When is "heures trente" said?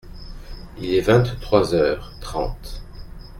1.75-2.81